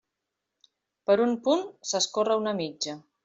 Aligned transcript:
Per 1.09 1.17
un 1.27 1.35
punt, 1.49 1.63
s'escorre 1.91 2.39
una 2.43 2.57
mitja. 2.63 2.97